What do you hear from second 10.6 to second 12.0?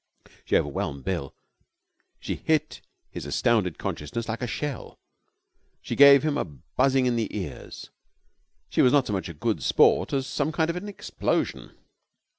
of an explosion.